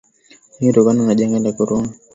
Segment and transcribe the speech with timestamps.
[0.51, 1.89] lakini kutokana na janga la Corona